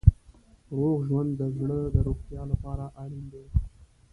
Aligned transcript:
روغ 0.75 0.97
ژوند 1.07 1.31
د 1.39 1.41
زړه 1.57 1.79
د 1.95 1.97
روغتیا 2.07 2.41
لپاره 2.51 2.85
اړین 3.03 3.25
دی. 3.33 3.45